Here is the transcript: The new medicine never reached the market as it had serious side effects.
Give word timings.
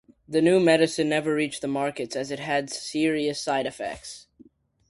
The 0.27 0.41
new 0.41 0.59
medicine 0.59 1.09
never 1.09 1.35
reached 1.35 1.61
the 1.61 1.67
market 1.67 2.15
as 2.15 2.31
it 2.31 2.39
had 2.39 2.71
serious 2.71 3.39
side 3.39 3.67
effects. 3.67 4.25